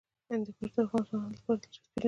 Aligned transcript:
هندوکش 0.29 0.69
د 0.75 0.77
افغان 0.85 1.03
ځوانانو 1.09 1.37
لپاره 1.37 1.59
دلچسپي 1.61 1.87
لري. 1.91 1.99